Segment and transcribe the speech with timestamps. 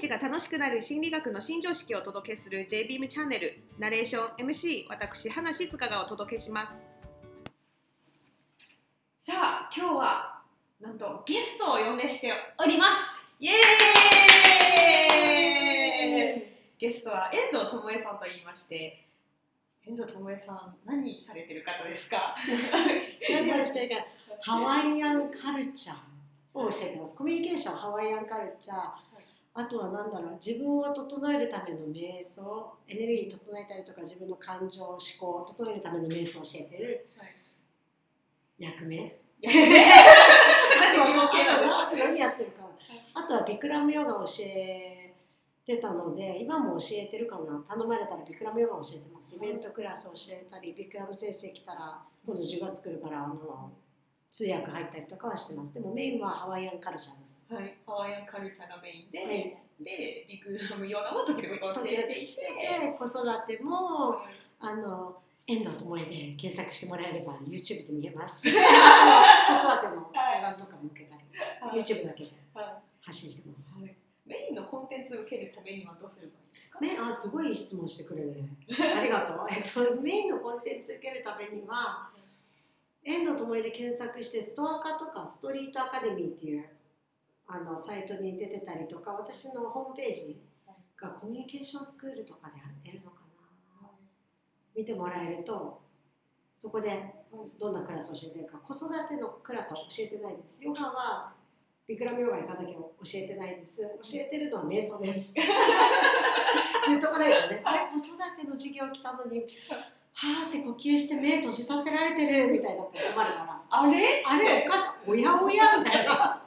[0.00, 3.58] 日が楽しくなる心理学の新常識をお届けする JBeam チャンネル。
[3.78, 6.72] ナレーション MC 私花静香がお届けします。
[9.18, 10.40] さあ今日は
[10.80, 13.34] なんとゲストを呼んでしております。
[13.38, 16.50] イエーイ。
[16.78, 19.04] ゲストは遠藤智恵さんと言いまして
[19.86, 22.34] 遠藤智恵さん何されてる方ですか？
[23.30, 24.02] 何をしてるか。
[24.42, 25.96] ハワイアンカルチャー
[26.54, 27.14] を教えてます。
[27.14, 28.78] コミュニケーションハワイアンカルチャー
[29.52, 37.08] あとは何だろう自分を整えるための瞑想エネルギー整えたりとか自分の感情思考を整えるための瞑想を教えてる
[38.58, 42.68] 役目、あとはあと何やってるか。
[43.14, 45.14] あとはビクラムヨガを教え
[45.66, 47.64] てたので今も教えてるかな。
[47.66, 49.34] 頼まれたらビクラムヨガを教えてます。
[49.34, 53.72] イベントクラスを教えたりビクラム先生来たら今度10月来るからあの
[54.30, 55.74] 通訳入ったりとかはしてます。
[55.74, 57.42] でもメインはハワイアンカルチャーです。
[57.50, 58.09] はい、ハワイ
[58.40, 59.56] アンカルチャーがメインで、はい。
[59.80, 62.40] で、ビクラムヨガも時々教えていて、
[62.88, 64.18] で子育ても
[64.60, 65.16] あの
[65.46, 68.42] 遠藤智恵で検索してもらえれば YouTube で見れます。
[68.48, 68.62] 子育て
[69.88, 71.22] の相談とかも受けたり、
[71.60, 71.80] はい。
[71.82, 73.72] YouTube だけでは発信してます。
[73.78, 73.82] い。
[74.26, 76.80] メインのコンテンツを受けるためにはどうすればいいですか？
[76.80, 78.48] ね、あすごい質問してくれるね。
[78.94, 79.46] ありがとう。
[79.50, 82.10] えっと、メインのコンテンツ受けるためには、
[83.02, 86.68] 遠藤智恵で検索して、ストアカとかストリートアカデミーっていう
[87.52, 90.40] あのサイトに出てたりとか、私のホームページ
[90.96, 93.16] がコミュニケーションスクールとかで出るのか
[93.82, 93.88] な。
[94.76, 95.80] 見てもらえると、
[96.56, 97.14] そこで
[97.58, 100.62] どんなクラスを教えてるか、子育てのクラスは教えてないです。
[100.62, 101.32] ヨガは
[101.88, 103.82] ビクラムヨガ行かなきゃ教えてないです。
[103.82, 105.34] 教えてるのは瞑想です。
[106.86, 109.40] 言っとかないとね、あれ子育ての授業来たのに、
[110.12, 114.22] はーって呼吸して目閉じさせられてるみたいになって困るから、あれ？
[114.24, 116.39] あれお母さん、おやおやみたいな。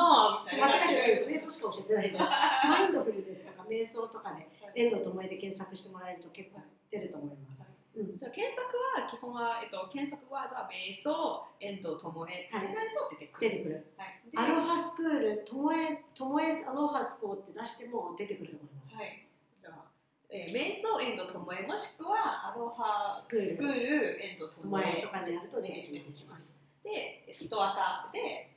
[0.00, 1.04] あれ間違いな。
[1.04, 1.28] いです。
[1.28, 2.24] 瞑想しか教えてないです。
[2.68, 7.76] マインドフルですとか瞑想とかで遠藤智恵で検索してもらえると結構出ると思います。
[7.94, 8.64] うんじゃあ検索
[9.02, 13.50] は基本は、えっと、検索ワードは瞑想、遠藤智恵ってなると出てくる。
[13.50, 13.86] 出てくる。
[13.98, 18.94] はい、でアロハスクール、ともえ、ともえアロハスコーって出しても出てくると思います。
[18.94, 19.28] はい。
[19.60, 19.84] じゃあ、
[20.30, 26.22] えー、瞑想、遠藤智恵もしくはアロハススクール遠藤とも智恵えとかでやると出てき出てます。
[26.22, 26.54] きます。
[26.82, 28.51] で、ストアカで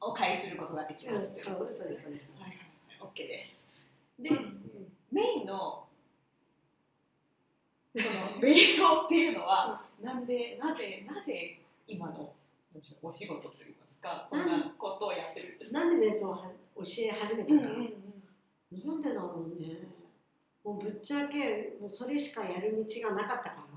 [0.00, 1.34] お買いすることができうん、ます。
[1.34, 2.34] といことそうです、そうです。
[2.38, 2.52] はい、
[3.00, 3.66] OK です。
[4.18, 4.56] で、うん
[5.12, 5.84] メインの
[7.92, 12.32] この瞑想っていうのは、なんで、なぜ、なぜ今の
[13.02, 15.80] お仕事といいますか、こんなことをやってるんですか？
[15.80, 17.68] なんで瞑想をは教え始めたか、な
[18.94, 19.88] んでだろうね。
[20.64, 23.69] もうぶっちゃけ、もうそれしかやる道がなかったから。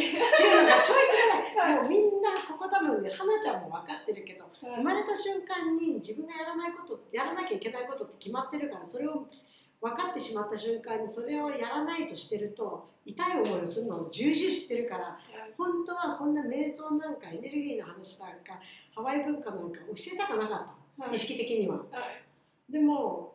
[0.00, 1.76] っていうのがチョイスがない。
[1.76, 9.26] もうみんな、ここ多分ね、花ちゃんも分かってるけど、生まれた瞬間に自分がやらないこと、やらなきゃいけないことって決まってるから、それを
[9.80, 15.18] 分かってしまった瞬間に、それをやらないとしてると、痛い思いをするのを重々知ってるから、
[15.56, 18.60] 本当はこんな瞑想なんかエネルギーの話なんか
[18.94, 20.58] ハワイ文化なんか教えたくなかっ
[20.98, 21.14] た、はい。
[21.14, 21.76] 意識的には。
[21.76, 21.82] は
[22.68, 22.72] い。
[22.72, 23.34] でも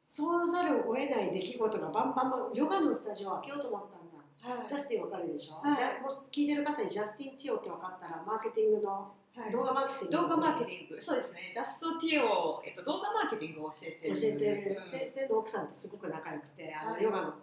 [0.00, 4.16] そうざるを得ない出来事がバンバンヨガのスタジオを開けようと思ったんだ。
[4.16, 4.25] はい
[4.66, 5.76] ジャスティンわかるでしょ、はい。
[5.76, 9.52] じゃもう聞いてる方にジャスティン・ティオって分かったらマーケティングのはい。
[9.52, 14.14] 動画マーケティング動画マーケテティング、そうですね、ジャストティオ、えっと、動画マーケティングを教えてる。
[14.14, 14.80] 教えてる。
[14.80, 14.88] うん。
[14.88, 17.02] 先生の奥さんってすごく仲良くてあの、はい。
[17.02, 17.34] ヨガの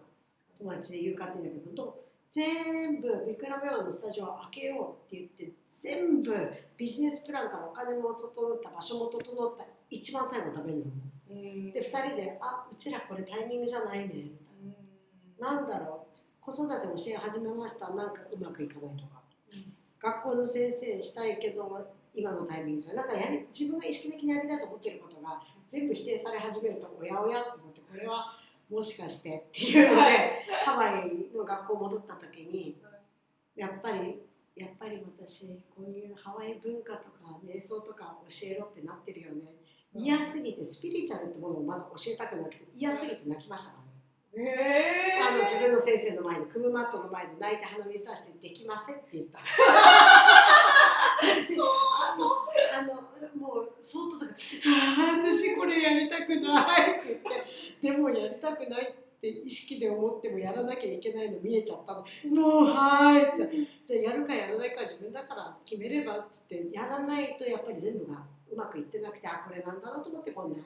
[0.58, 6.34] 友達で言うかって言うんだけどど全部ビクラムヨガのスタジオを開けようって言って全部
[6.78, 10.86] ビジネスプランからお金も整った場所も整った一番最後食べるの。
[11.30, 11.72] うん。
[11.72, 14.76] で2人で「あうちらこれタイミングじゃないね」みたいうん。
[15.40, 16.03] な「なんだろう
[16.46, 17.94] 子育て教え始めました。
[17.94, 19.22] なんかうまくいかない」とか。
[19.54, 28.38] うん「学校の先生したいけど今のタイミングじゃない」なんかやり自分が意識的にやりたいと思ってることが全部否定され始めるとおやおやって思ってこれは
[28.70, 30.44] もしかしてっていうので、はい。
[30.66, 32.76] ハワイの学校戻った時に
[33.56, 34.22] やっぱり
[34.56, 39.56] やっぱり私こういうハワイ文化とか瞑想とか教えろってなってるよね。
[39.96, 43.83] 嫌すぎてスピリチュアルってものをまず教えたくなくて嫌すぎて泣きました
[44.36, 49.40] えー、あの自分の先生の前に組むマットの前で泣いて鼻水出してできませんって言った。
[49.40, 49.46] そ
[51.64, 51.68] う
[52.74, 52.96] あの
[53.40, 54.36] もうそっととか「あ
[55.14, 57.46] あ私これやりたくない」って言って
[57.82, 62.04] でもやりたくないって意識で思ってもやらなきゃいけないの見えちゃったの。
[62.36, 63.68] もうはーいって。
[63.86, 70.58] じゃあやるかやらないかは自分だから決めればって言ってやらないとやっぱり全部がうまくいってなくてあこれなんだなと思ってこんな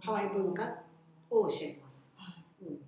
[0.00, 0.82] ハワイ文化
[1.30, 2.06] を教えます。
[2.62, 2.80] うん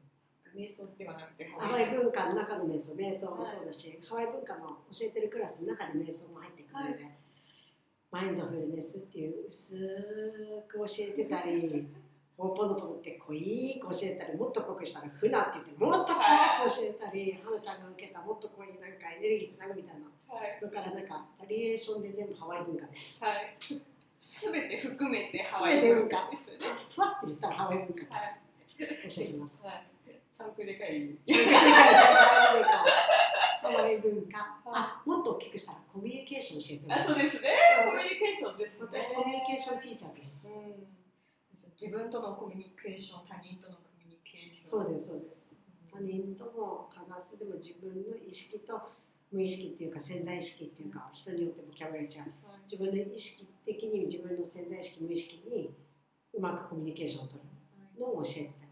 [0.56, 7.19] 瞑想ではなくてハワイ文化の中の瞑想、瞑想もそうだし、ハワイ文化の教えてるクラスの中で瞑想も入ってくるので、
[8.11, 9.76] マインドフルネスっていう薄
[10.67, 11.87] く教えてたり、
[12.37, 20.06] ほぽのぽのって濃いく教えたりもっと濃くしたらふなって言ってもっと濃く教えたり花ちゃんが受けたもっと濃いなんかエネルギーつなぐみたいな。
[20.29, 20.61] はい。
[20.61, 23.25] のからなんかバリエーションで全部ハワイ文化です。
[23.25, 23.56] はい。
[24.19, 26.67] すべて含めてハワイ文化化ですよね。
[26.94, 28.12] ふわって言ったらハワイ文化です。
[28.12, 29.08] はい。
[29.08, 29.64] 教えてます。
[29.64, 29.95] はい
[30.36, 32.68] ちゃんくでかい世界でハワイ文化。
[33.64, 34.60] ハワイ文化。
[34.68, 36.92] あ、もっと大きくしたらコミュニケーション教えて。
[36.92, 37.56] あそうですね
[37.88, 40.44] コミュニケーションですね私コミュニケーションティーチャーです。
[40.44, 40.84] うん
[41.76, 45.48] 自分とのコミュニケーション他人とのコミュニケーションそうですそうです。
[45.90, 48.76] 他うん人とも話すでも自分の意識と
[49.32, 55.72] 無意識っていうか潜在意識っていうか人によってボキャブラリー違うはい自分の意識的に自分の潜在意識無意識に
[56.34, 58.65] うまくコミュニケーションを取るのを教えてた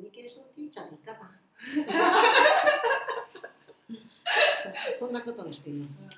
[0.00, 1.30] ミュニケーションティーチャーでいいかな。
[4.98, 6.08] そんなことをしています。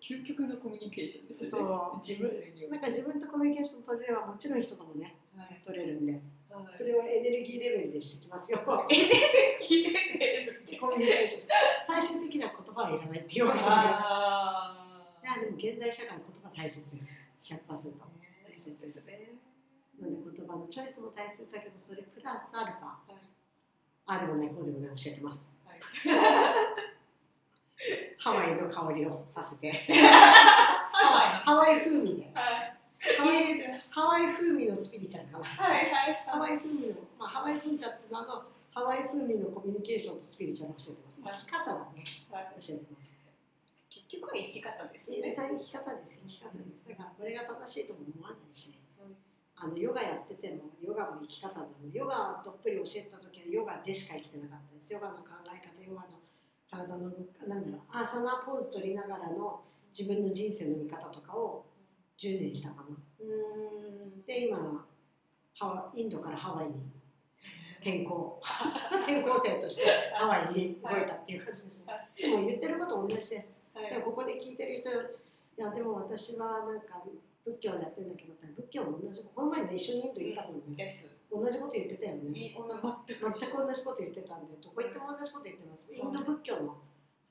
[0.00, 1.48] 究極のコミュニケーションですね。
[1.50, 1.98] そう。
[2.06, 2.30] 自分
[2.70, 5.60] なんか自分とコミュニケーション取れればもちろん人ともねはい。
[5.64, 6.12] 取れるんで。
[6.12, 6.66] はい。
[6.70, 8.58] それはエネルギーレベルでしてきますよ。
[8.66, 11.48] コ切れてるミュニケーション。
[11.82, 13.64] 最終的には言葉はいらないっていうわけで。
[13.66, 17.24] あいやでも現代社会言葉大切です。
[17.40, 17.92] 100%ー
[18.44, 19.45] 大切ですね
[20.00, 22.84] なんで言葉のチョイスも大切だけどそれプラスアルファ。
[22.84, 23.16] はい。
[24.06, 25.50] ああでもないこうでもない教えてます。
[25.64, 25.80] はい。
[28.18, 29.72] ハワイの香りをさせて。
[29.72, 32.30] ハハワイ風味で。
[32.34, 32.76] はい。
[33.90, 35.44] ハワイ風味のスピリチュアルかな。
[35.44, 41.20] はいはいハワイ風味の、まあ、ハワイ文化って名のハワイ風味のコミュニケーションとスピリチュアルを教えてます。
[41.20, 41.34] はい。
[41.34, 42.44] 生き方だねはい。
[42.60, 43.10] 教えてます。
[43.88, 45.32] 結局は生き方ですよね。
[45.34, 46.88] 生き方です生き方です。
[46.88, 48.68] だからこれが正しいとも思わないし。
[48.68, 48.85] うん
[49.58, 54.92] あのヨガやっててもヨガも生き方なんでヨガどっぷり教えた時はヨガでしか生きてなかったです。
[54.92, 56.08] ヨガの考え方ヨガの
[56.70, 57.10] 体の
[57.48, 59.62] なんだろうアーサナポーズ取りながらの
[59.96, 61.64] 自分の人生の見方とかを
[62.18, 62.96] 10年したかな。
[64.26, 64.84] で今
[65.58, 66.72] ハワインドからハワイに
[67.80, 68.40] 転校。
[69.06, 69.82] 転校生として
[70.14, 71.78] ハワイに動いたっていう感じです。
[71.80, 71.86] ね
[72.20, 73.56] でも言ってること同じです。
[73.72, 73.90] はい。
[73.90, 74.94] でもここで聞いてる人い
[75.56, 77.02] やでも私はなんか
[77.46, 80.74] 仏教やってんだけど仏教も同じこの前ね一緒にインド行ったもんね。
[80.74, 81.06] です。
[81.30, 82.34] 同じこと言ってたよね。
[82.34, 83.22] 全く。
[83.22, 83.46] 同じ
[83.86, 85.86] こと言ってたんでどこ行っても同じこと言ってます。
[85.94, 86.82] インド仏教の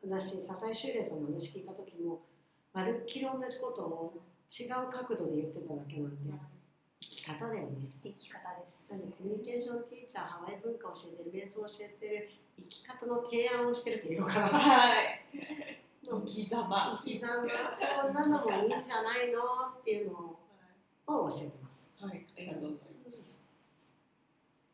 [0.02, 2.24] 話笹井修礼さんの話聞いた時も
[2.72, 6.32] まるっきり同じことを違う角度で言ってただけなんで
[7.02, 7.92] 生き方だよね。
[8.04, 8.88] 生き方です。
[8.88, 14.48] でコミュニケーションティーチャーハワイ文化を教えてる瞑想を教えてる生き方の提案をしてるというかな。
[14.48, 17.44] はい生生き様き様
[18.04, 19.40] こんなのもいいんじゃないの？
[19.80, 20.38] っていうの
[21.08, 21.90] を教えてます。
[22.00, 22.24] はい。
[22.38, 22.85] ありがとうございます